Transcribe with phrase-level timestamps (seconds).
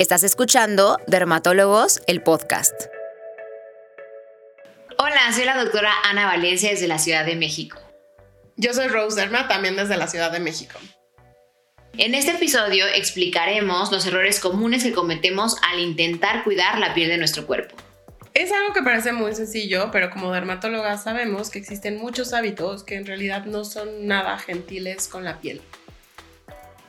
[0.00, 2.74] Estás escuchando Dermatólogos, el podcast.
[4.98, 7.78] Hola, soy la doctora Ana Valencia desde la Ciudad de México.
[8.56, 10.80] Yo soy Rose Derma, también desde la Ciudad de México.
[11.96, 17.18] En este episodio explicaremos los errores comunes que cometemos al intentar cuidar la piel de
[17.18, 17.76] nuestro cuerpo.
[18.34, 22.96] Es algo que parece muy sencillo, pero como dermatólogas sabemos que existen muchos hábitos que
[22.96, 25.62] en realidad no son nada gentiles con la piel.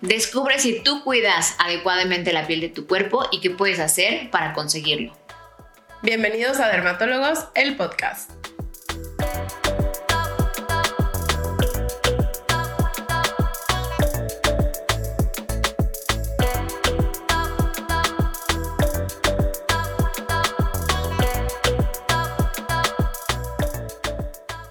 [0.08, 4.54] Descubre si tú cuidas adecuadamente la piel de tu cuerpo y qué puedes hacer para
[4.54, 5.14] conseguirlo.
[6.04, 8.30] Bienvenidos a Dermatólogos, el podcast.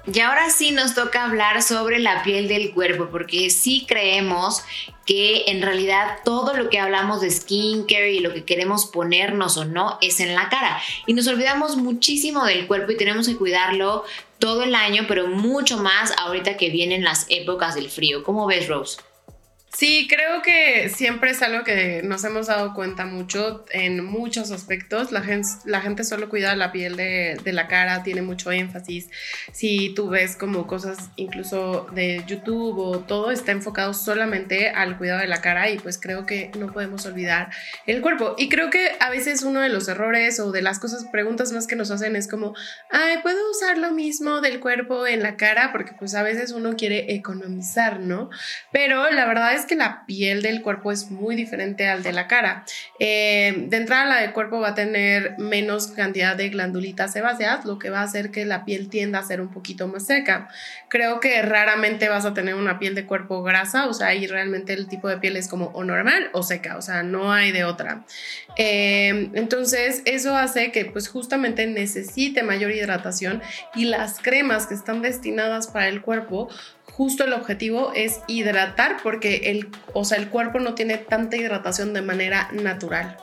[0.07, 4.63] Y ahora sí nos toca hablar sobre la piel del cuerpo, porque sí creemos
[5.05, 9.65] que en realidad todo lo que hablamos de skincare y lo que queremos ponernos o
[9.65, 10.81] no es en la cara.
[11.07, 14.05] Y nos olvidamos muchísimo del cuerpo y tenemos que cuidarlo
[14.39, 18.23] todo el año, pero mucho más ahorita que vienen las épocas del frío.
[18.25, 18.99] ¿Cómo ves, Rose?
[19.77, 25.11] Sí, creo que siempre es algo que nos hemos dado cuenta mucho en muchos aspectos.
[25.11, 29.09] La gente, la gente solo cuida la piel de, de, la cara, tiene mucho énfasis.
[29.53, 35.21] Si tú ves como cosas incluso de YouTube o todo está enfocado solamente al cuidado
[35.21, 37.51] de la cara y pues creo que no podemos olvidar
[37.87, 38.37] el cuerpo.
[38.39, 41.67] Y creo que a veces uno de los errores o de las cosas, preguntas más
[41.67, 42.55] que nos hacen es como,
[42.93, 45.73] ay, ¿puedo usar lo mismo del cuerpo en la cara?
[45.73, 48.31] Porque pues a veces uno quiere economizar, ¿no?
[48.71, 52.27] Pero la verdad es que la piel del cuerpo es muy diferente al de la
[52.27, 52.65] cara.
[52.99, 57.79] Eh, de entrada, la del cuerpo va a tener menos cantidad de glandulitas sebáceas, lo
[57.79, 60.49] que va a hacer que la piel tienda a ser un poquito más seca.
[60.89, 64.73] Creo que raramente vas a tener una piel de cuerpo grasa, o sea, ahí realmente
[64.73, 67.65] el tipo de piel es como o normal o seca, o sea, no hay de
[67.65, 68.05] otra.
[68.57, 73.43] Eh, entonces, eso hace que pues justamente necesite mayor hidratación
[73.75, 76.49] y las cremas que están destinadas para el cuerpo
[76.93, 81.93] justo el objetivo es hidratar porque el, o sea, el cuerpo no tiene tanta hidratación
[81.93, 83.17] de manera natural.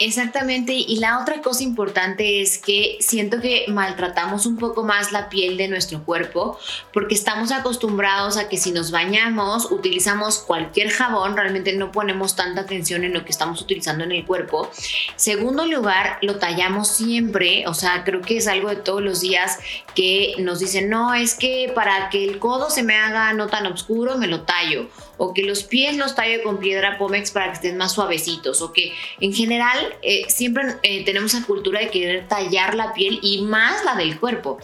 [0.00, 5.28] Exactamente, y la otra cosa importante es que siento que maltratamos un poco más la
[5.28, 6.58] piel de nuestro cuerpo
[6.92, 12.62] porque estamos acostumbrados a que si nos bañamos, utilizamos cualquier jabón, realmente no ponemos tanta
[12.62, 14.68] atención en lo que estamos utilizando en el cuerpo.
[15.14, 19.58] Segundo lugar, lo tallamos siempre, o sea, creo que es algo de todos los días
[19.94, 23.66] que nos dicen, no, es que para que el codo se me haga no tan
[23.66, 27.52] oscuro, me lo tallo o que los pies los talle con piedra pómex para que
[27.54, 32.28] estén más suavecitos, o que en general eh, siempre eh, tenemos la cultura de querer
[32.28, 34.58] tallar la piel y más la del cuerpo.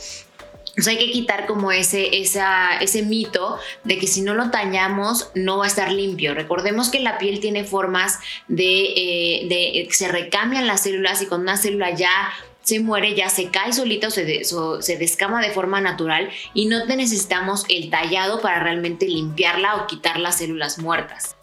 [0.71, 5.31] Entonces hay que quitar como ese, esa, ese mito de que si no lo tallamos
[5.34, 6.33] no va a estar limpio.
[6.33, 8.19] Recordemos que la piel tiene formas
[8.49, 13.28] de, eh, de se recambian las células y cuando una célula ya se muere, ya
[13.28, 17.91] se cae solita o se, se descama de forma natural y no te necesitamos el
[17.91, 21.37] tallado para realmente limpiarla o quitar las células muertas.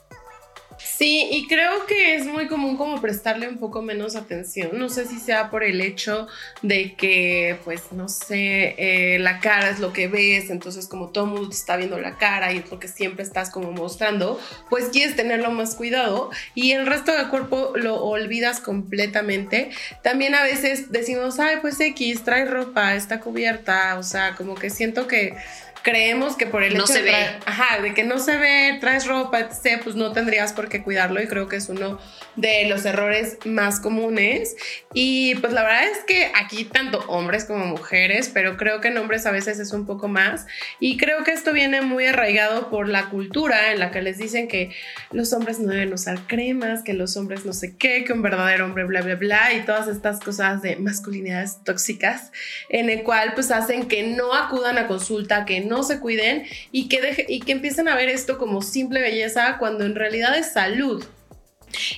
[0.78, 4.78] Sí, y creo que es muy común como prestarle un poco menos atención.
[4.78, 6.28] No sé si sea por el hecho
[6.62, 11.26] de que, pues, no sé, eh, la cara es lo que ves, entonces como todo
[11.26, 14.40] mundo está viendo la cara y es lo que siempre estás como mostrando,
[14.70, 19.72] pues quieres tenerlo más cuidado y el resto del cuerpo lo olvidas completamente.
[20.04, 24.70] También a veces decimos, ay, pues X, trae ropa, está cubierta, o sea, como que
[24.70, 25.36] siento que
[25.84, 27.26] creemos que por el no hecho se de, ve.
[27.46, 31.22] ajá, de que no se ve, traes ropa, etc., pues no tendrías por qué cuidarlo
[31.22, 32.00] y creo que es uno
[32.36, 34.56] de los errores más comunes.
[34.94, 38.98] Y pues la verdad es que aquí tanto hombres como mujeres, pero creo que en
[38.98, 40.46] hombres a veces es un poco más.
[40.80, 44.48] Y creo que esto viene muy arraigado por la cultura en la que les dicen
[44.48, 44.76] que
[45.12, 48.66] los hombres no deben usar cremas, que los hombres no sé qué, que un verdadero
[48.66, 52.32] hombre bla, bla, bla, y todas estas cosas de masculinidades tóxicas,
[52.70, 56.90] en el cual pues hacen que no acudan a consulta, que no se cuiden y
[56.90, 61.06] que, y que empiecen a ver esto como simple belleza cuando en realidad es salud.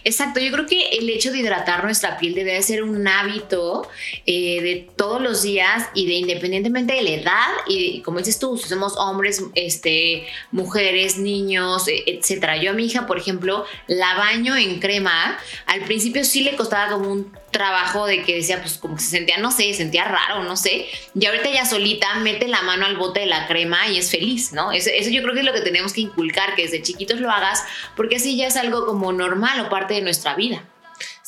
[0.04, 3.88] Exacto, yo creo que el hecho de hidratar nuestra piel debe de ser un hábito
[4.26, 8.58] eh, de todos los días y de independientemente de la edad y como dices tú,
[8.58, 12.58] si somos hombres, este, mujeres, niños, e, etcétera.
[12.58, 15.38] Yo a mi hija, por ejemplo, la baño en crema.
[15.66, 19.10] Al principio sí le costaba como un trabajo de que decía, pues como que se
[19.10, 20.88] sentía, no sé, sentía raro, no sé.
[21.14, 24.54] Y ahorita ya solita mete la mano al bote de la crema y es feliz,
[24.54, 24.72] ¿no?
[24.72, 27.30] Eso, eso yo creo que es lo que tenemos que inculcar, que desde chiquitos lo
[27.30, 27.64] hagas,
[27.96, 30.64] porque así ya es algo como normal o parte de nuestra vida.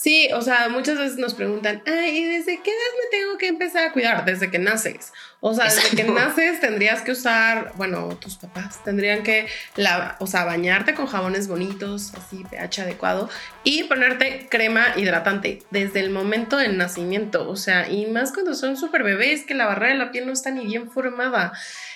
[0.02, 3.48] Sí, o sea, muchas veces nos preguntan, ay, ¿y desde qué edad me tengo que
[3.48, 4.26] empezar a cuidar?
[4.26, 5.14] Desde que naces.
[5.44, 10.28] O sea, desde que naces tendrías que usar, bueno, tus papás tendrían que, la, o
[10.28, 13.28] sea, bañarte con jabones bonitos, así, pH adecuado,
[13.64, 17.50] y ponerte crema hidratante desde el momento del nacimiento.
[17.50, 20.34] O sea, y más cuando son súper bebés, que la barrera de la piel no
[20.34, 21.54] está ni bien formada.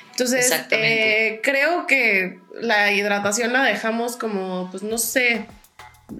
[0.09, 5.45] Entonces, eh, creo que la hidratación la dejamos como, pues no sé,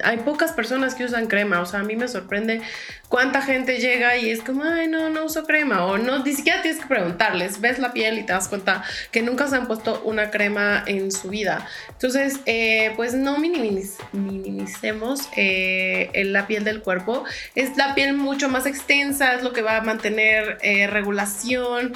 [0.03, 2.61] hay pocas personas que usan crema, o sea, a mí me sorprende
[3.07, 6.61] cuánta gente llega y es como, ay, no, no uso crema, o no, ni siquiera
[6.61, 10.01] tienes que preguntarles, ves la piel y te das cuenta que nunca se han puesto
[10.03, 11.67] una crema en su vida.
[11.89, 17.23] Entonces, eh, pues no minimicemos eh, la piel del cuerpo,
[17.53, 21.93] es la piel mucho más extensa, es lo que va a mantener eh, regulación,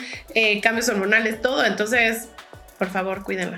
[0.61, 2.29] cambios hormonales, todo, entonces,
[2.77, 3.57] por favor, cuídenla.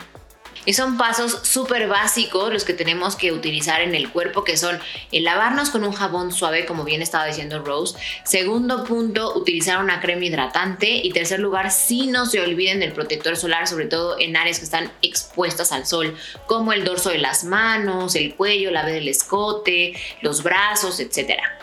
[0.65, 4.79] Y son pasos súper básicos los que tenemos que utilizar en el cuerpo, que son
[5.11, 7.97] el lavarnos con un jabón suave, como bien estaba diciendo Rose.
[8.23, 10.89] Segundo punto, utilizar una crema hidratante.
[10.89, 14.65] Y tercer lugar, si no se olviden del protector solar, sobre todo en áreas que
[14.65, 16.15] están expuestas al sol,
[16.47, 21.57] como el dorso de las manos, el cuello, la vez del escote, los brazos, etcétera.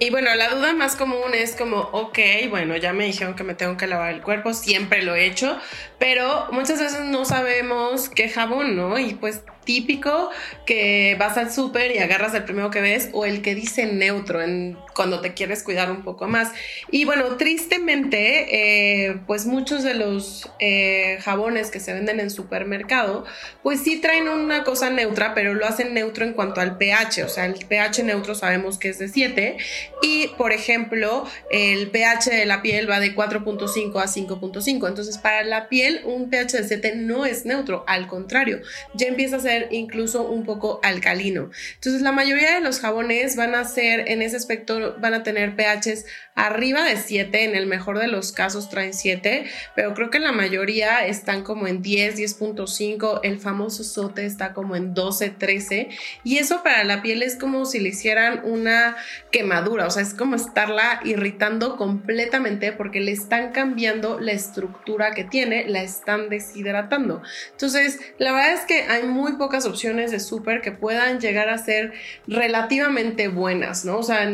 [0.00, 2.18] Y bueno, la duda más común es como, ok,
[2.50, 5.58] bueno, ya me dijeron que me tengo que lavar el cuerpo, siempre lo he hecho,
[5.98, 8.96] pero muchas veces no sabemos qué jabón, ¿no?
[8.96, 10.30] Y pues típico
[10.64, 14.40] que vas al súper y agarras el primero que ves o el que dice neutro
[14.40, 16.52] en, cuando te quieres cuidar un poco más.
[16.90, 23.26] Y bueno, tristemente, eh, pues muchos de los eh, jabones que se venden en supermercado,
[23.62, 27.24] pues sí traen una cosa neutra, pero lo hacen neutro en cuanto al pH.
[27.24, 29.58] O sea, el pH neutro sabemos que es de 7
[30.00, 34.88] y, por ejemplo, el pH de la piel va de 4.5 a 5.5.
[34.88, 38.62] Entonces, para la piel, un pH de 7 no es neutro, al contrario,
[38.94, 41.50] ya empieza a ser incluso un poco alcalino.
[41.74, 45.56] Entonces la mayoría de los jabones van a ser en ese aspecto, van a tener
[45.56, 49.44] pHs arriba de 7, en el mejor de los casos traen 7,
[49.74, 54.76] pero creo que la mayoría están como en 10, 10.5, el famoso sote está como
[54.76, 55.88] en 12, 13
[56.22, 58.96] y eso para la piel es como si le hicieran una
[59.32, 65.24] quemadura, o sea, es como estarla irritando completamente porque le están cambiando la estructura que
[65.24, 67.22] tiene, la están deshidratando.
[67.52, 71.58] Entonces, la verdad es que hay muy pocas opciones de súper que puedan llegar a
[71.58, 71.92] ser
[72.26, 73.98] relativamente buenas, ¿no?
[73.98, 74.28] O sea,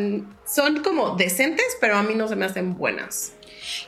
[0.45, 3.33] son como decentes, pero a mí no se me hacen buenas.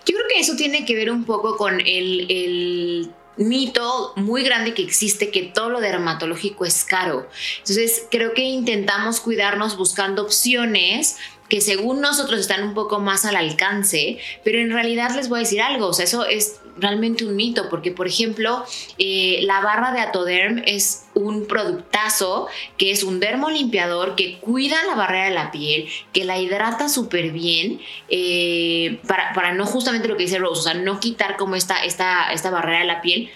[0.06, 4.74] Yo creo que eso tiene que ver un poco con el, el mito muy grande
[4.74, 7.28] que existe que todo lo dermatológico es caro.
[7.60, 11.18] Entonces, creo que intentamos cuidarnos buscando opciones
[11.50, 15.44] que según nosotros están un poco más al alcance, pero en realidad les voy a
[15.44, 18.64] decir algo, o sea, eso es realmente un mito, porque por ejemplo,
[18.98, 22.48] eh, la barra de Atoderm es un productazo
[22.78, 27.32] que es un dermolimpiador que cuida la barrera de la piel, que la hidrata súper
[27.32, 27.80] bien,
[28.10, 32.32] eh, para, no justamente lo que dice Rose, o sea, no quitar como esta, esta,
[32.32, 33.30] esta barrera de la piel,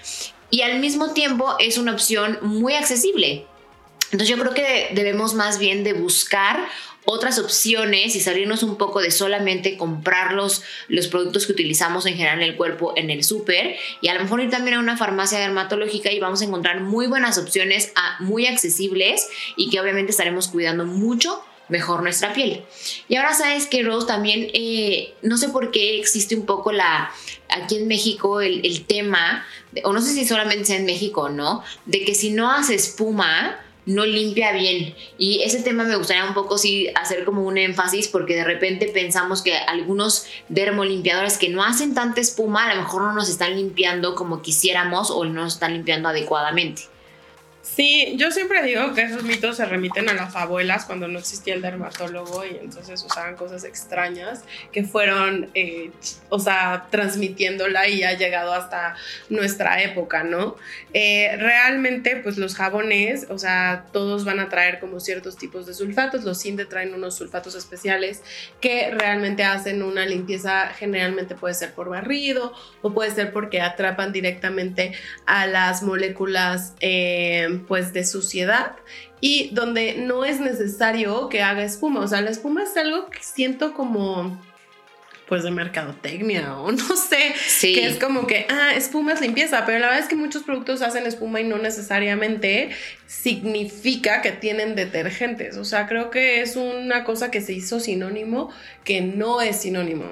[0.49, 3.45] y al mismo tiempo es una opción muy accesible.
[4.11, 6.59] Entonces yo creo que debemos más bien de buscar
[7.05, 10.63] otras opciones y salirnos un poco de solamente comprar los,
[11.09, 14.41] productos que utilizamos en general en el cuerpo en el súper y a lo mejor
[14.41, 19.27] ir también a una farmacia dermatológica y vamos a encontrar muy buenas opciones muy accesibles
[19.55, 22.63] y que obviamente estaremos cuidando mucho mejor nuestra piel.
[23.07, 27.11] Y ahora sabes que Rose también, eh, no sé por qué existe un poco la,
[27.49, 29.45] aquí en México el, tema,
[29.83, 31.63] o no sé si solamente sea en México, ¿no?
[31.85, 34.95] De que si no hace espuma, no limpia bien.
[35.17, 38.87] Y ese tema me gustaría un poco sí hacer como un énfasis porque de repente
[38.87, 43.55] pensamos que algunos dermolimpiadores que no hacen tanta espuma a lo mejor no nos están
[43.55, 46.90] limpiando como quisiéramos o no nos están limpiando adecuadamente.
[47.61, 51.53] Sí, yo siempre digo que esos mitos se remiten a las abuelas cuando no existía
[51.53, 55.91] el dermatólogo y entonces usaban cosas extrañas que fueron, eh,
[56.29, 58.95] o sea, transmitiéndola y ha llegado hasta
[59.29, 60.55] nuestra época, ¿no?
[60.93, 65.75] Eh, realmente, pues los jabones, o sea, todos van a traer como ciertos tipos de
[65.75, 68.23] sulfatos, los Cinde traen unos sulfatos especiales
[68.59, 74.11] que realmente hacen una limpieza, generalmente puede ser por barrido o puede ser porque atrapan
[74.11, 74.93] directamente
[75.27, 76.73] a las moléculas.
[76.79, 78.75] Eh, pues de suciedad
[79.19, 82.01] y donde no es necesario que haga espuma.
[82.01, 84.39] O sea, la espuma es algo que siento como
[85.31, 89.79] pues de mercadotecnia o no sé, que es como que, ah, espuma es limpieza, pero
[89.79, 92.71] la verdad es que muchos productos hacen espuma y no necesariamente
[93.07, 95.55] significa que tienen detergentes.
[95.55, 98.49] O sea, creo que es una cosa que se hizo sinónimo
[98.83, 100.03] que no es sinónimo.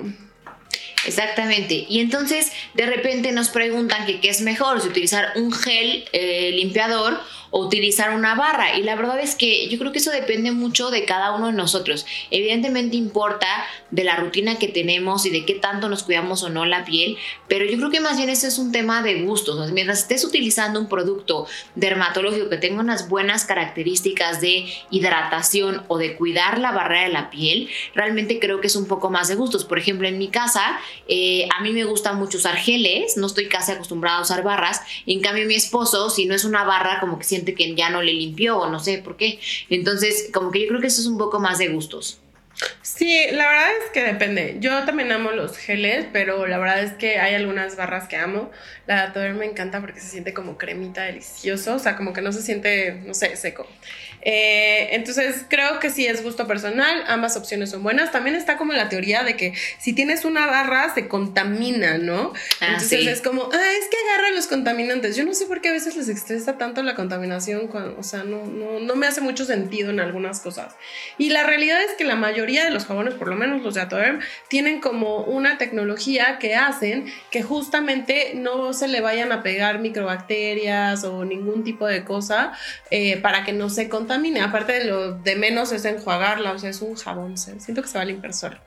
[1.06, 1.86] Exactamente.
[1.90, 6.52] Y entonces de repente nos preguntan que qué es mejor, si utilizar un gel eh,
[6.54, 7.20] limpiador
[7.52, 8.78] o utilizar una barra.
[8.78, 11.54] Y la verdad es que yo creo que eso depende mucho de cada uno de
[11.54, 12.06] nosotros.
[12.32, 13.48] Evidentemente importa
[13.92, 17.18] de la rutina que tenemos y de qué tanto nos cuidamos o no la piel,
[17.48, 19.72] pero yo creo que más bien ese es un tema de gustos.
[19.72, 26.16] mientras estés utilizando un producto dermatológico que tenga unas buenas características de hidratación o de
[26.16, 29.66] cuidar la barrera de la piel, realmente creo que es un poco más de gustos.
[29.66, 33.48] Por ejemplo, en mi casa, eh, a mí me gusta mucho usar geles, no estoy
[33.48, 37.18] casi acostumbrada a usar barras, en cambio mi esposo, si no es una barra, como
[37.18, 39.40] que que ya no le limpió o no sé por qué.
[39.70, 42.20] Entonces, como que yo creo que eso es un poco más de gustos.
[42.82, 44.58] Sí, la verdad es que depende.
[44.60, 48.52] Yo también amo los geles, pero la verdad es que hay algunas barras que amo.
[48.88, 52.32] La de me encanta porque se siente como cremita delicioso, o sea, como que no
[52.32, 53.68] se siente, no sé, seco.
[54.22, 58.12] Eh, entonces creo que sí es gusto personal, ambas opciones son buenas.
[58.12, 62.34] También está como la teoría de que si tienes una barra se contamina, ¿no?
[62.60, 65.16] Ah, entonces es como, ah, es que agarra los contaminantes.
[65.16, 68.46] Yo no sé por qué a veces les estresa tanto la contaminación, o sea, no,
[68.46, 70.76] no, no me hace mucho sentido en algunas cosas.
[71.18, 73.82] Y la realidad es que la mayoría de los jabones, por lo menos los de
[73.82, 79.80] Atoderm, tienen como una tecnología que hacen que justamente no se le vayan a pegar
[79.80, 82.54] microbacterias o ningún tipo de cosa
[82.92, 86.70] eh, para que no se contamine Aparte de lo de menos es enjuagarla, o sea,
[86.70, 87.38] es un jabón.
[87.38, 88.58] Siento que se va a limpiar solo.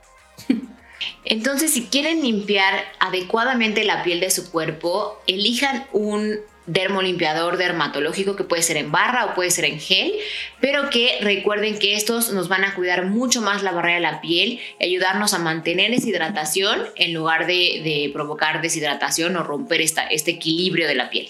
[1.25, 8.45] Entonces, si quieren limpiar adecuadamente la piel de su cuerpo, elijan un dermolimpiador dermatológico que
[8.45, 10.13] puede ser en barra o puede ser en gel,
[10.61, 14.21] pero que recuerden que estos nos van a cuidar mucho más la barrera de la
[14.21, 20.33] piel y ayudarnos a mantener deshidratación en lugar de, provocar deshidratación o romper esta, este
[20.33, 21.29] equilibrio de la piel.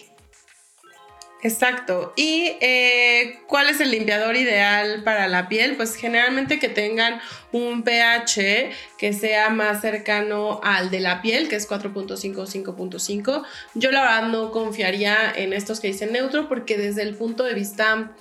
[1.43, 2.13] Exacto.
[2.15, 5.77] ¿Y eh, cuál es el limpiador ideal para la piel?
[5.77, 7.21] Pues generalmente que tengan
[7.51, 13.45] un pH que sea más cercano al de la piel, que es 4.5 o 5.5.
[13.75, 17.55] Yo la verdad no confiaría en estos que dicen neutro porque desde el punto de
[17.55, 18.13] vista,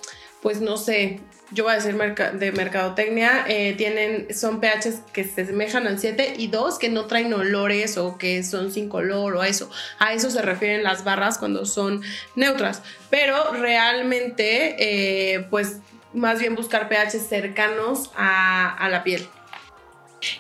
[0.41, 1.19] pues no sé,
[1.51, 6.35] yo voy a decir de mercadotecnia, eh, tienen, son pHs que se semejan al 7
[6.37, 9.69] y 2 que no traen olores o que son sin color o a eso.
[9.99, 12.01] A eso se refieren las barras cuando son
[12.35, 12.81] neutras.
[13.09, 15.77] Pero realmente, eh, pues
[16.13, 19.27] más bien buscar pHs cercanos a la piel.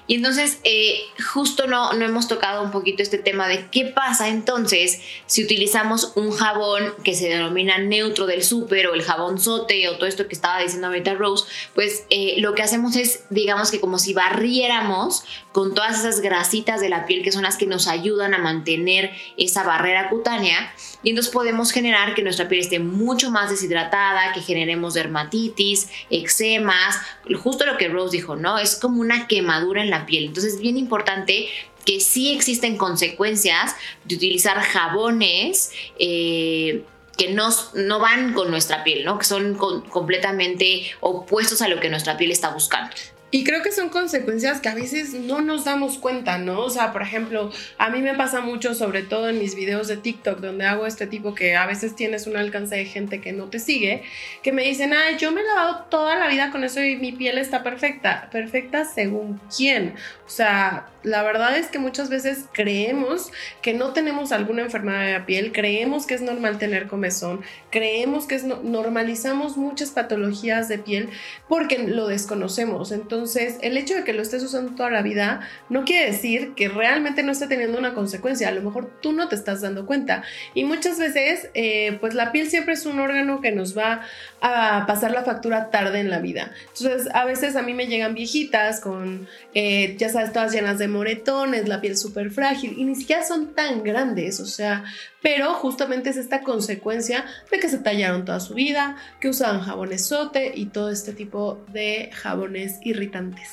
[0.07, 1.01] Y entonces, eh,
[1.33, 6.13] justo no, no hemos tocado un poquito este tema de qué pasa entonces si utilizamos
[6.15, 10.27] un jabón que se denomina neutro del súper o el jabón sote o todo esto
[10.27, 14.13] que estaba diciendo ahorita Rose, pues eh, lo que hacemos es, digamos que como si
[14.13, 18.37] barriéramos con todas esas grasitas de la piel que son las que nos ayudan a
[18.37, 24.33] mantener esa barrera cutánea y entonces podemos generar que nuestra piel esté mucho más deshidratada,
[24.33, 26.95] que generemos dermatitis, eczemas,
[27.41, 28.59] justo lo que Rose dijo, ¿no?
[28.59, 30.25] Es como una quemadura en la piel.
[30.25, 31.47] Entonces es bien importante
[31.85, 35.71] que sí existen consecuencias de utilizar jabones.
[35.97, 36.83] Eh,
[37.17, 39.19] que no, no, van con nuestra piel, ¿no?
[39.19, 42.95] Que son completamente opuestos a lo que nuestra piel está buscando.
[43.33, 46.59] Y creo que son consecuencias que a veces no nos damos cuenta, ¿no?
[46.59, 49.95] O sea, por ejemplo, a mí me pasa mucho, sobre todo en mis videos de
[49.95, 53.45] TikTok, donde hago este tipo que a veces tienes un alcance de gente que no
[53.45, 54.03] te sigue,
[54.43, 57.13] que me dicen, ay, yo me he lavado toda la vida con eso y mi
[57.13, 58.27] piel está perfecta.
[58.33, 59.95] Perfecta según quién.
[60.25, 65.13] O sea, la verdad es que muchas veces creemos que no tenemos alguna enfermedad de
[65.13, 70.77] la piel, creemos que es normal tener comezón, creemos que es normalizamos muchas patologías de
[70.77, 71.09] piel
[71.47, 72.91] porque lo desconocemos.
[72.91, 73.20] Entonces,
[73.61, 77.23] el hecho de que lo estés usando toda la vida no quiere decir que realmente
[77.23, 78.47] no esté teniendo una consecuencia.
[78.47, 80.23] A lo mejor tú no te estás dando cuenta.
[80.53, 84.01] Y muchas veces, eh, pues la piel siempre es un órgano que nos va
[84.41, 86.51] a pasar la factura tarde en la vida.
[86.75, 90.87] Entonces, a veces a mí me llegan viejitas con, eh, ya sabes, todas llenas de
[90.87, 94.83] moretones, la piel súper frágil y ni siquiera son tan grandes, o sea,
[95.21, 100.05] pero justamente es esta consecuencia de que se tallaron toda su vida, que usaban jabones
[100.05, 103.49] sote y todo este tipo de jabones irritantes.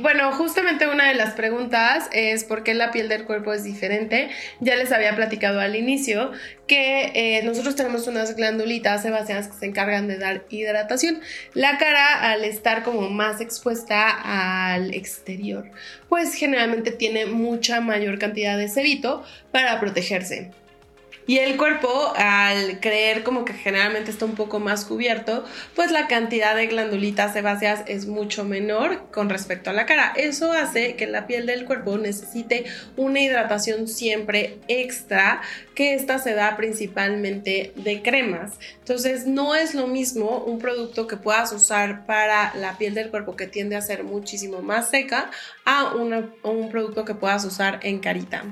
[0.00, 4.28] Bueno, justamente una de las preguntas es por qué la piel del cuerpo es diferente.
[4.60, 6.32] Ya les había platicado al inicio
[6.66, 11.20] que eh, nosotros tenemos unas glandulitas sebáceas que se encargan de dar hidratación.
[11.54, 14.10] La cara, al estar como más expuesta
[14.74, 15.70] al exterior,
[16.08, 20.50] pues generalmente tiene mucha mayor cantidad de sebito para protegerse.
[21.28, 26.06] Y el cuerpo, al creer como que generalmente está un poco más cubierto, pues la
[26.06, 30.12] cantidad de glandulitas sebáceas es mucho menor con respecto a la cara.
[30.14, 32.66] Eso hace que la piel del cuerpo necesite
[32.96, 35.42] una hidratación siempre extra,
[35.74, 38.52] que esta se da principalmente de cremas.
[38.78, 43.34] Entonces no es lo mismo un producto que puedas usar para la piel del cuerpo
[43.34, 45.30] que tiende a ser muchísimo más seca
[45.64, 48.44] a un producto que puedas usar en carita.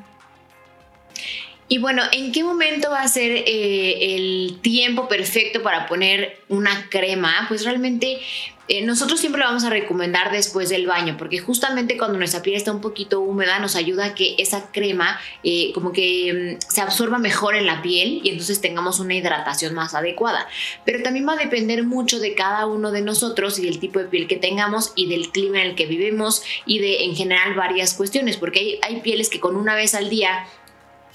[1.74, 6.88] Y bueno, ¿en qué momento va a ser eh, el tiempo perfecto para poner una
[6.88, 7.46] crema?
[7.48, 8.20] Pues realmente
[8.68, 12.54] eh, nosotros siempre lo vamos a recomendar después del baño, porque justamente cuando nuestra piel
[12.54, 16.80] está un poquito húmeda nos ayuda a que esa crema eh, como que mm, se
[16.80, 20.46] absorba mejor en la piel y entonces tengamos una hidratación más adecuada.
[20.84, 24.04] Pero también va a depender mucho de cada uno de nosotros y del tipo de
[24.04, 27.94] piel que tengamos y del clima en el que vivimos y de en general varias
[27.94, 30.46] cuestiones, porque hay, hay pieles que con una vez al día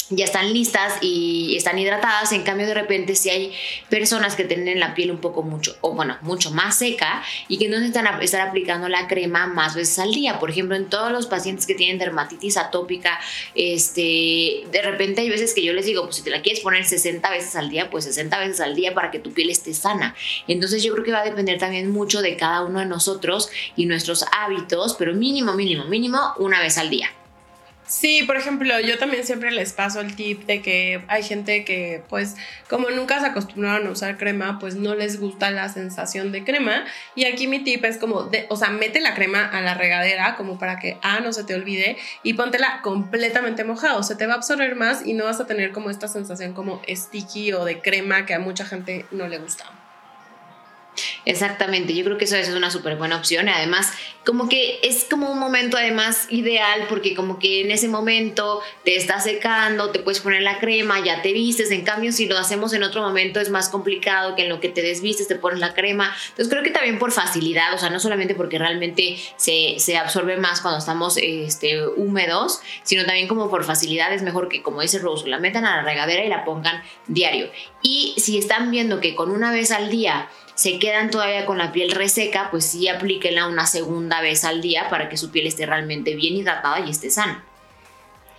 [0.10, 2.32] ya están listas y están hidratadas.
[2.32, 3.54] En cambio, de repente, si hay
[3.89, 7.68] personas que tienen la piel un poco mucho, o bueno, mucho más seca y que
[7.68, 10.39] no necesitan estar aplicando la crema más veces al día.
[10.39, 13.20] Por ejemplo, en todos los pacientes que tienen dermatitis atópica,
[13.56, 16.86] este, de repente hay veces que yo les digo, pues si te la quieres poner
[16.86, 20.16] 60 veces al día, pues 60 veces al día para que tu piel esté sana.
[20.48, 23.86] Entonces, yo creo que va a depender también mucho de cada uno de nosotros y
[23.86, 27.10] nuestros hábitos, pero mínimo, mínimo, mínimo una vez al día.
[27.89, 32.03] Sí, por ejemplo, yo también siempre les paso el tip de que hay gente que,
[32.08, 32.36] pues,
[32.69, 36.86] como nunca se acostumbraron a usar crema, pues no les gusta la sensación de crema.
[37.15, 40.36] Y aquí mi tip es como, de, o sea, mete la crema a la regadera
[40.36, 44.03] como para que, ah, no se te olvide y póntela completamente mojado.
[44.03, 46.84] Se te va a absorber más y no vas a tener como esta sensación como
[46.88, 49.78] sticky o de crema que a mucha gente no le gusta.
[51.29, 53.50] Exactamente, yo creo que eso, es una súper buena opción.
[53.50, 53.93] Además,
[54.25, 58.95] como que es como un momento además ideal porque como que en ese momento te
[58.95, 61.69] está secando, te puedes poner la crema, ya te vistes.
[61.69, 64.69] En cambio, si lo hacemos en otro momento es más complicado que en lo que
[64.69, 66.15] te desvistes te pones la crema.
[66.29, 70.36] Entonces creo que también por facilidad, o sea, no solamente porque realmente se, se absorbe
[70.38, 74.98] más cuando estamos este, húmedos, sino también como por facilidad es mejor que, como dice
[74.98, 77.51] Rose, la metan a la regadera y la pongan diario.
[77.83, 80.27] Y si están viendo que con una vez al día
[80.60, 84.89] se quedan todavía con la piel reseca, pues sí aplíquenla una segunda vez al día
[84.89, 87.46] para que su piel esté realmente bien hidratada y esté sana.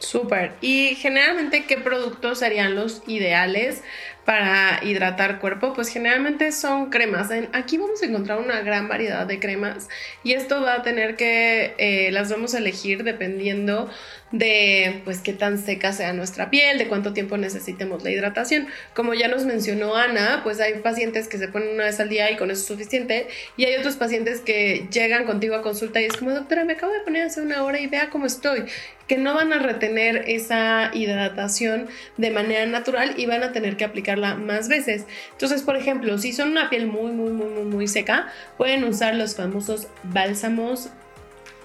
[0.00, 0.53] Súper.
[0.61, 3.83] ¿Y generalmente qué productos serían los ideales
[4.30, 5.72] para hidratar cuerpo?
[5.72, 7.30] Pues generalmente son cremas.
[7.52, 9.88] Aquí vamos a encontrar una gran variedad de cremas
[10.22, 13.90] y esto va a tener que, eh, las vamos a elegir dependiendo
[14.32, 18.68] de pues qué tan seca sea nuestra piel, de cuánto tiempo necesitemos la hidratación.
[18.94, 22.30] Como ya nos mencionó Ana, pues hay pacientes que se ponen una vez al día
[22.30, 26.04] y con eso es suficiente y hay otros pacientes que llegan contigo a consulta y
[26.04, 28.64] es como, doctora, me acabo de poner hace una hora y vea cómo estoy,
[29.08, 33.84] que no van a retener esa hidratación de manera natural y van a tener que
[34.21, 35.06] más veces.
[35.33, 39.15] Entonces, por ejemplo, si son una piel muy, muy, muy, muy, muy seca, pueden usar
[39.15, 40.91] los famosos bálsamos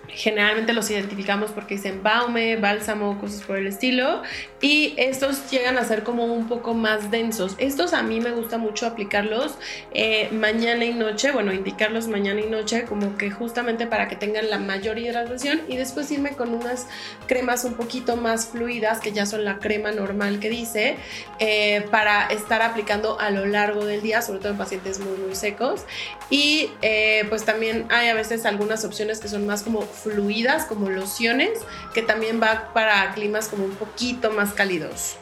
[0.10, 4.22] generalmente los identificamos porque dicen baume, bálsamo, cosas por el estilo.
[4.62, 7.56] Y estos llegan a ser como un poco más densos.
[7.58, 9.58] Estos a mí me gusta mucho aplicarlos
[9.94, 14.50] eh, mañana y noche, bueno, indicarlos mañana y noche como que justamente para que tengan
[14.50, 16.88] la mayor hidratación y después irme con unas
[17.28, 20.96] cremas un poquito más fluidas, que ya son la crema normal que dice,
[21.40, 25.36] eh, para estar aplicando a lo largo del día, sobre todo en pacientes muy, muy
[25.36, 25.86] secos.
[26.30, 30.90] Y eh, pues también hay a veces algunas opciones que son más como fluidas como
[30.90, 31.60] lociones,
[31.94, 35.16] que también va para climas como un poquito más cálidos.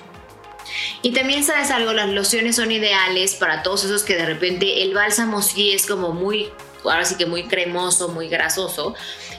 [1.02, 4.94] Y también sabes algo, las lociones son ideales para todos esos que de repente el
[4.94, 6.50] bálsamo sí es como muy,
[6.84, 8.96] ahora sí que muy cremoso, muy grasoso,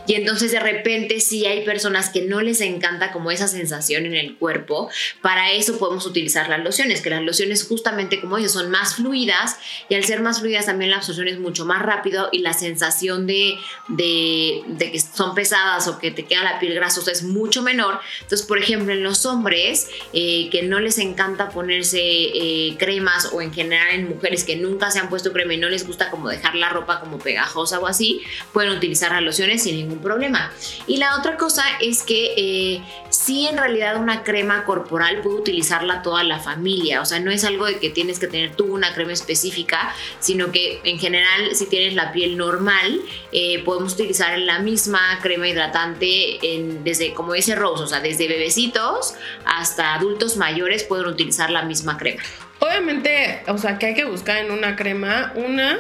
[0.06, 4.14] y entonces de repente si hay personas que no les encanta como esa sensación en
[4.14, 4.90] el cuerpo,
[5.22, 9.56] para eso podemos utilizar las lociones, que las lociones justamente como ellos son más fluidas
[9.88, 13.26] y al ser más fluidas también la absorción es mucho más rápido y la sensación
[13.26, 13.56] de,
[13.88, 18.00] de, que son pesadas o que te queda la piel grasosa es mucho menor.
[18.20, 23.40] Entonces, por ejemplo, en los hombres eh, que no les encanta ponerse eh, cremas o
[23.40, 26.28] en general en mujeres que nunca se han puesto crema y no les gusta como
[26.28, 30.52] dejar la ropa como pegajosa o así, pueden utilizar las lociones sin ningún problema.
[30.86, 36.02] Y la otra cosa es que eh, sí en realidad una crema corporal puede utilizarla
[36.02, 38.94] toda la familia, o sea, no es algo de que tienes que tener tú una
[38.94, 43.00] crema específica, sino que en general si tienes la piel normal,
[43.32, 46.38] eh, podemos utilizar la misma crema hidratante
[46.82, 51.96] desde, como dice Rose, o sea, desde bebecitos hasta adultos mayores pueden utilizar la misma
[51.96, 52.22] crema.
[52.60, 55.78] Obviamente, o sea, que hay que buscar en una crema una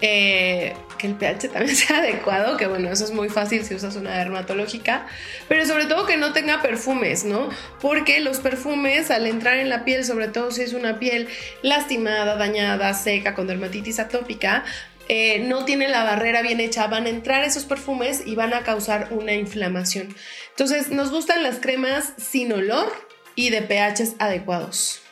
[0.00, 3.96] eh, que el pH también sea adecuado, que bueno, eso es muy fácil si usas
[3.96, 5.06] una dermatológica,
[5.48, 7.48] pero sobre todo que no tenga perfumes, ¿no?
[7.80, 11.28] Porque los perfumes al entrar en la piel, sobre todo si es una piel
[11.62, 14.64] lastimada, dañada, seca, con dermatitis atópica,
[15.08, 18.62] eh, no tiene la barrera bien hecha, van a entrar esos perfumes y van a
[18.62, 20.14] causar una inflamación.
[20.50, 22.90] Entonces, nos gustan las cremas sin olor
[23.34, 25.03] y de pHs adecuados.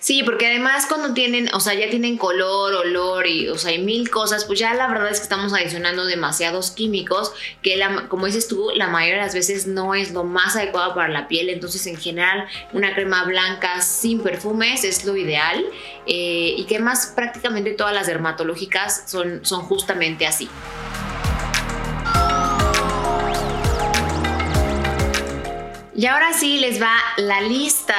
[0.00, 4.10] Sí, porque además cuando tienen, o sea, ya tienen color, olor y, o sea, mil
[4.10, 8.70] cosas, pues ya la verdad es que estamos adicionando demasiados químicos que, como dices tú,
[8.74, 11.50] la mayoría de las veces no es lo más adecuado para la piel.
[11.50, 15.64] Entonces, en general, una crema blanca sin perfumes es lo ideal
[16.06, 20.48] eh, y que más prácticamente todas las dermatológicas son, son justamente así.
[25.98, 27.96] Y ahora sí les va la lista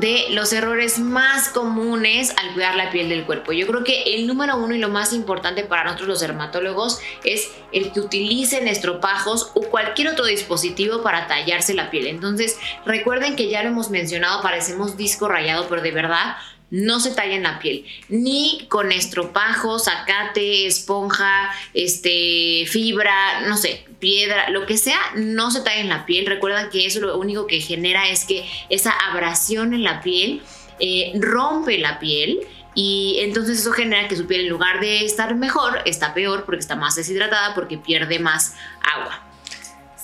[0.00, 3.52] de los errores más comunes al cuidar la piel del cuerpo.
[3.52, 7.50] Yo creo que el número uno y lo más importante para nosotros los dermatólogos es
[7.72, 12.08] el que utilicen estropajos o cualquier otro dispositivo para tallarse la piel.
[12.08, 16.36] Entonces recuerden que ya lo hemos mencionado, parecemos disco rayado, pero de verdad
[16.70, 23.84] no se talla en la piel, ni con estropajo, zacate, esponja, este, fibra, no sé,
[23.98, 26.26] piedra, lo que sea, no se talla en la piel.
[26.26, 30.42] Recuerda que eso lo único que genera es que esa abrasión en la piel
[30.80, 32.40] eh, rompe la piel.
[32.78, 36.60] Y entonces eso genera que su piel en lugar de estar mejor, está peor porque
[36.60, 39.25] está más deshidratada porque pierde más agua.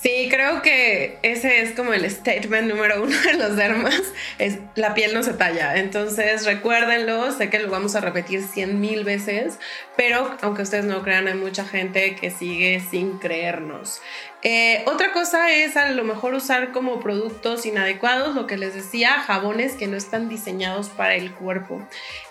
[0.03, 4.01] Sí, creo que ese es como el statement número uno de los dermas,
[4.37, 5.77] es la piel no se talla.
[5.77, 9.59] Entonces recuérdenlo, sé que lo vamos a repetir cien mil veces,
[9.95, 14.01] pero aunque ustedes no crean, hay mucha gente que sigue sin creernos.
[14.45, 19.21] Eh, otra cosa es a lo mejor usar como productos inadecuados, lo que les decía,
[19.21, 21.81] jabones que no están diseñados para el cuerpo.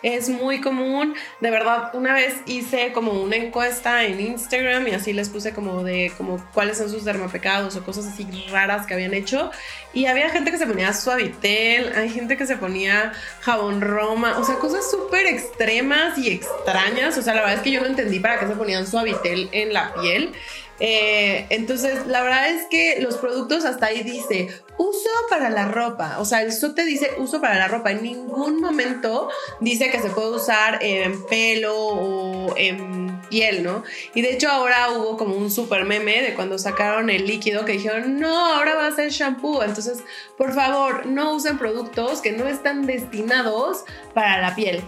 [0.02, 5.14] Es muy común, de verdad, una vez hice como una encuesta en Instagram y así
[5.14, 9.14] les puse como de como cuáles son sus dermapecados o cosas así raras que habían
[9.14, 9.50] hecho
[9.94, 14.44] y había gente que se ponía suavitel, hay gente que se ponía jabón roma, o
[14.44, 18.20] sea, cosas súper extremas y extrañas, o sea, la verdad es que yo no entendí
[18.20, 20.34] para qué se ponían suavitel en la piel.
[20.84, 26.16] Eh, entonces, la verdad es que los productos hasta ahí dice uso para la ropa.
[26.18, 27.92] O sea, el te dice uso para la ropa.
[27.92, 33.84] En ningún momento dice que se puede usar en pelo o en piel, ¿no?
[34.12, 37.72] Y de hecho ahora hubo como un super meme de cuando sacaron el líquido que
[37.72, 39.62] dijeron, no, ahora va a ser shampoo.
[39.62, 40.02] Entonces,
[40.36, 44.82] por favor, no usen productos que no están destinados para la piel.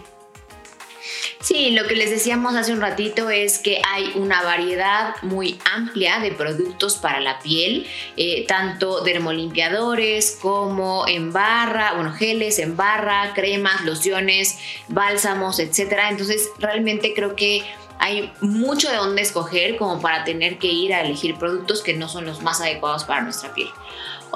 [1.41, 6.19] Sí, lo que les decíamos hace un ratito es que hay una variedad muy amplia
[6.21, 7.87] de productos para la piel,
[8.17, 15.93] eh, tanto dermolimpiadores como en barra, bueno, geles en barra, cremas, lociones, bálsamos, etc.
[16.11, 17.63] Entonces, realmente creo que
[17.99, 22.09] hay mucho de dónde escoger como para tener que ir a elegir productos que no
[22.09, 23.69] son los más adecuados para nuestra piel.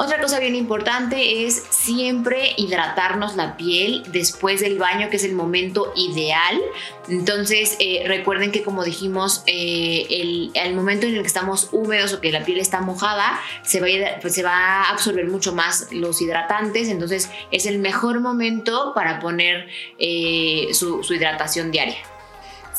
[0.01, 5.35] Otra cosa bien importante es siempre hidratarnos la piel después del baño, que es el
[5.35, 6.57] momento ideal.
[7.09, 12.21] Entonces, eh, recuerden que como dijimos, eh, el, momento en el que estamos húmedos o
[12.21, 14.41] que la piel está mojada, se va, a, pues,
[14.89, 16.87] absorber mucho más los hidratantes.
[16.87, 19.67] Entonces, es el mejor momento para poner
[19.99, 21.99] eh, su hidratación diaria.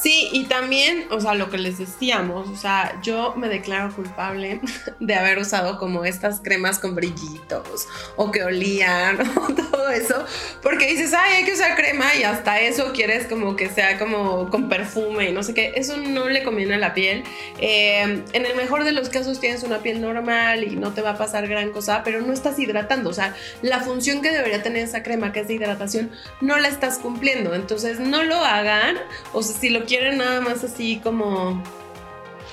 [0.01, 4.61] Sí, y también, o sea, lo que les decíamos, o sea, yo me declaro culpable
[5.01, 7.85] de haber usado como estas cremas con brillitos
[8.15, 10.23] o que olían o todo eso,
[10.61, 14.49] porque dices, ay, hay que usar crema y hasta eso quieres como que sea como
[14.49, 17.23] con perfume y no sé qué, eso no le conviene a la piel.
[17.59, 21.11] Eh, en el mejor de los casos tienes una piel normal y no te va
[21.11, 24.83] a pasar gran cosa, pero no estás hidratando, o sea, la función que debería tener
[24.83, 26.09] esa crema, que es de hidratación,
[26.39, 28.95] no la estás cumpliendo, entonces no lo hagan,
[29.33, 31.61] o sea, si lo quieren nada más así como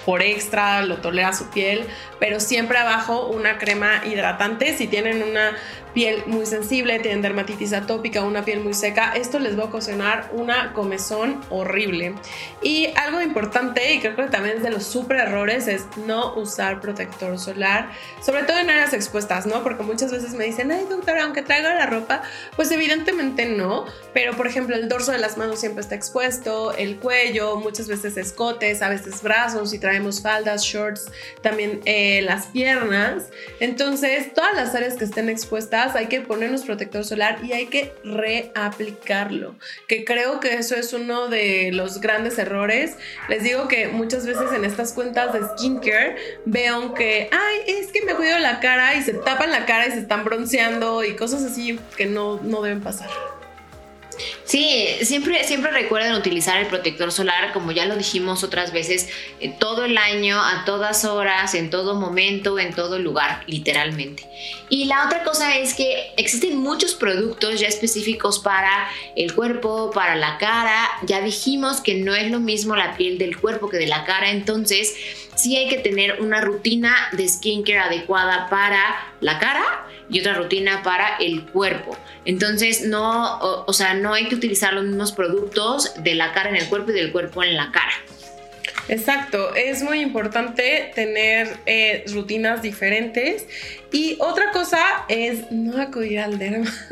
[0.07, 1.87] por extra, lo tolera su piel,
[2.19, 4.77] pero siempre abajo una crema hidratante.
[4.77, 5.57] Si tienen una
[5.97, 10.29] piel muy sensible, tienen dermatitis atópica, una piel muy seca, esto les va a ocasionar
[10.35, 12.15] una comezón horrible.
[12.61, 16.83] Y algo importante, y creo que también es de los super errores, es no usar
[16.83, 19.63] protector solar, sobre todo en áreas expuestas, ¿no?
[19.63, 22.21] Porque muchas veces me dicen, ay doctora, aunque traiga la ropa,
[22.57, 26.99] pues evidentemente no, pero por ejemplo el dorso de las manos siempre está expuesto, el
[26.99, 33.31] cuello, muchas veces escotes, a veces brazos, y traemos faldas, shorts, también eh, las piernas.
[33.61, 37.93] Entonces, todas las áreas que estén expuestas, hay que ponernos protector solar y hay que
[38.05, 39.55] reaplicarlo,
[39.89, 42.97] que creo que eso es uno de los grandes errores.
[43.29, 48.03] Les digo que muchas veces en estas cuentas de skincare veo que, ay, es que
[48.03, 51.45] me cuido la cara y se tapan la cara y se están bronceando y cosas
[51.45, 53.11] así que no, no deben pasar.
[54.45, 59.09] Sí, siempre, siempre recuerden utilizar el protector solar, como ya lo dijimos otras veces,
[59.41, 64.25] eh, todo el año, a todas horas, en todo momento, en todo lugar, literalmente.
[64.69, 70.17] Y la otra cosa es que existen muchos productos ya específicos para el cuerpo, para
[70.17, 70.89] la cara.
[71.05, 74.31] Ya dijimos que no es lo mismo la piel del cuerpo que de la cara,
[74.31, 74.95] entonces
[75.35, 80.83] sí hay que tener una rutina de skincare adecuada para la cara y otra rutina
[80.83, 81.97] para el cuerpo.
[82.25, 86.57] Entonces, no, o sea, no hay que utilizar los mismos productos de la cara en
[86.57, 87.93] el cuerpo y del cuerpo en la cara.
[88.89, 93.45] Exacto, es muy importante tener eh, rutinas diferentes
[93.91, 96.73] y otra cosa es no acudir al derma.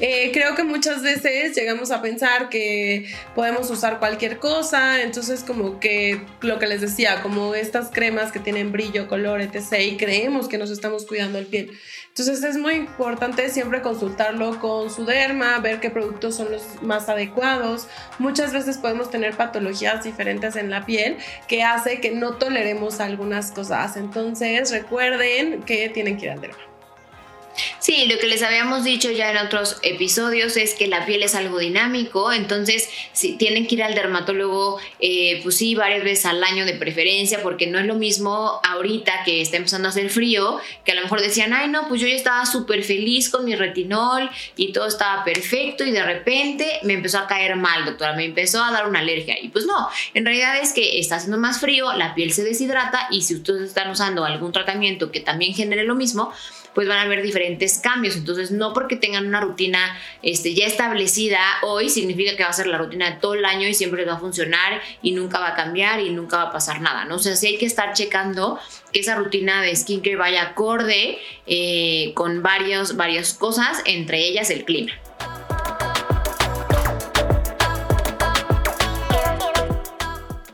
[0.00, 5.80] Eh, creo que muchas veces llegamos a pensar que podemos usar cualquier cosa, entonces como
[5.80, 9.80] que lo que les decía, como estas cremas que tienen brillo, color, etc.
[9.80, 11.72] y creemos que nos estamos cuidando el piel.
[12.18, 17.10] Entonces es muy importante siempre consultarlo con su derma, ver qué productos son los más
[17.10, 17.88] adecuados.
[18.18, 23.52] Muchas veces podemos tener patologías diferentes en la piel que hace que no toleremos algunas
[23.52, 23.98] cosas.
[23.98, 26.75] Entonces recuerden que tienen que ir al derma.
[27.86, 31.36] Sí, lo que les habíamos dicho ya en otros episodios es que la piel es
[31.36, 36.42] algo dinámico, entonces si tienen que ir al dermatólogo, eh, pues sí, varias veces al
[36.42, 40.58] año de preferencia, porque no es lo mismo ahorita que está empezando a hacer frío,
[40.84, 43.54] que a lo mejor decían, ay no, pues yo ya estaba súper feliz con mi
[43.54, 48.24] retinol y todo estaba perfecto y de repente me empezó a caer mal, doctora, me
[48.24, 49.40] empezó a dar una alergia.
[49.40, 53.06] Y pues no, en realidad es que está haciendo más frío, la piel se deshidrata
[53.12, 56.32] y si ustedes están usando algún tratamiento que también genere lo mismo,
[56.76, 58.16] pues van a haber diferentes cambios.
[58.16, 62.66] Entonces, no porque tengan una rutina este, ya establecida hoy, significa que va a ser
[62.66, 65.54] la rutina de todo el año y siempre va a funcionar y nunca va a
[65.54, 67.14] cambiar y nunca va a pasar nada, ¿no?
[67.14, 68.58] O sea, sí hay que estar checando
[68.92, 74.66] que esa rutina de skincare vaya acorde eh, con varios, varias cosas, entre ellas el
[74.66, 74.92] clima.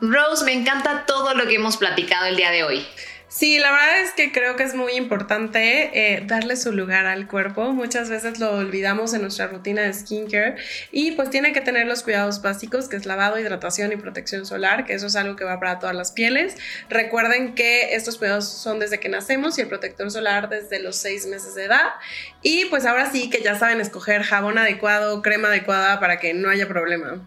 [0.00, 2.86] Rose, me encanta todo lo que hemos platicado el día de hoy.
[3.34, 7.26] Sí, la verdad es que creo que es muy importante eh, darle su lugar al
[7.26, 7.72] cuerpo.
[7.72, 10.56] Muchas veces lo olvidamos en nuestra rutina de skincare
[10.90, 14.84] y pues tiene que tener los cuidados básicos, que es lavado, hidratación y protección solar,
[14.84, 16.56] que eso es algo que va para todas las pieles.
[16.90, 21.24] Recuerden que estos cuidados son desde que nacemos y el protector solar desde los seis
[21.26, 21.88] meses de edad.
[22.42, 26.50] Y pues ahora sí que ya saben escoger jabón adecuado, crema adecuada para que no
[26.50, 27.26] haya problema.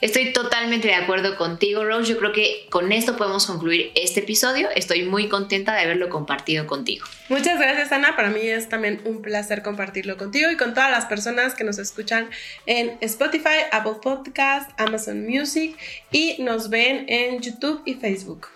[0.00, 2.10] Estoy totalmente de acuerdo contigo, Rose.
[2.12, 4.68] Yo creo que con esto podemos concluir este episodio.
[4.74, 7.06] Estoy muy contenta de haberlo compartido contigo.
[7.28, 8.16] Muchas gracias, Ana.
[8.16, 11.78] Para mí es también un placer compartirlo contigo y con todas las personas que nos
[11.78, 12.30] escuchan
[12.66, 15.76] en Spotify, Apple Podcast, Amazon Music
[16.10, 18.48] y nos ven en YouTube y Facebook.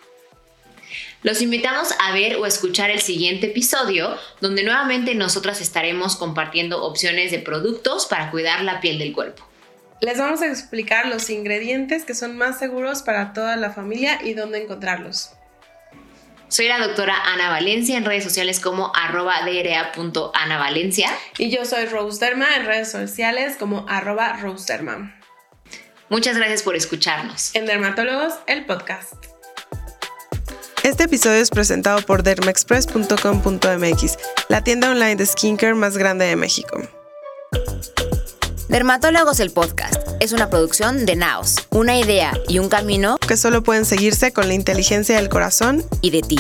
[1.23, 7.33] Los invitamos a ver o escuchar el siguiente episodio, donde nuevamente nosotras estaremos compartiendo opciones
[7.33, 9.48] de productos para cuidar la piel del cuerpo.
[10.01, 14.35] Les vamos a explicar los ingredientes que son más seguros para toda la familia y
[14.35, 15.33] dónde encontrarlos.
[16.49, 19.35] Soy la doctora Ana Valencia en redes sociales como arroba
[20.59, 21.11] Valencia.
[21.37, 25.15] Y yo soy Rose Derma en redes sociales como arroba Rose Derma.
[26.09, 27.55] Muchas gracias por escucharnos.
[27.55, 29.13] En Dermatólogos, el podcast.
[30.85, 36.81] Este episodio es presentado por dermaexpress.com.mx, la tienda online de skincare más grande de México.
[38.69, 43.63] Dermatólogos el podcast es una producción de Naos, una idea y un camino que solo
[43.63, 46.39] pueden seguirse con la inteligencia del corazón y de ti.